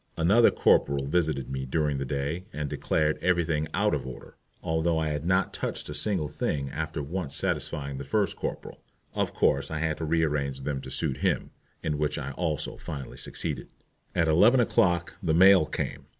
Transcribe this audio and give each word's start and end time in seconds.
Another 0.17 0.49
corporal 0.49 1.05
visited 1.05 1.47
me 1.47 1.63
during 1.67 1.99
the 1.99 2.05
day 2.05 2.45
and 2.51 2.67
declared 2.67 3.19
everything 3.21 3.67
out 3.71 3.93
of 3.93 4.07
order, 4.07 4.35
although 4.63 4.97
I 4.97 5.09
had 5.09 5.27
not 5.27 5.53
touched 5.53 5.87
a 5.89 5.93
single 5.93 6.27
thing 6.27 6.71
after 6.71 7.03
once 7.03 7.35
satisfying 7.35 7.99
the 7.99 8.03
first 8.03 8.35
corporal. 8.35 8.81
Of 9.13 9.35
course 9.35 9.69
I 9.69 9.77
had 9.77 9.97
to 9.97 10.05
rearrange 10.05 10.61
them 10.61 10.81
to 10.81 10.89
suit 10.89 11.17
him, 11.17 11.51
in 11.83 11.99
which 11.99 12.17
I 12.17 12.31
also 12.31 12.77
finally 12.77 13.17
succeeded. 13.17 13.69
At 14.15 14.27
eleven 14.27 14.59
o'clock 14.59 15.13
the 15.21 15.35
mail 15.35 15.67
came. 15.67 16.07